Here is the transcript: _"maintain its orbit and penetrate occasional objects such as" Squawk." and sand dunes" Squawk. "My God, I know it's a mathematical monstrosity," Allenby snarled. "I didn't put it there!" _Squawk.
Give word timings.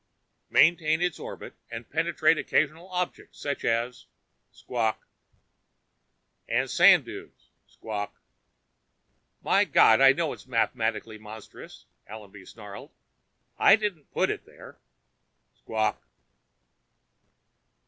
_"maintain 0.51 0.99
its 0.99 1.19
orbit 1.19 1.53
and 1.69 1.87
penetrate 1.91 2.35
occasional 2.39 2.89
objects 2.89 3.37
such 3.39 3.63
as" 3.63 4.07
Squawk." 4.59 5.07
and 6.49 6.67
sand 6.71 7.05
dunes" 7.05 7.51
Squawk. 7.73 8.19
"My 9.43 9.63
God, 9.63 10.01
I 10.01 10.13
know 10.13 10.33
it's 10.33 10.47
a 10.47 10.49
mathematical 10.49 11.15
monstrosity," 11.19 11.85
Allenby 12.07 12.45
snarled. 12.47 12.89
"I 13.59 13.75
didn't 13.75 14.11
put 14.11 14.31
it 14.31 14.43
there!" 14.43 14.79
_Squawk. 15.63 15.97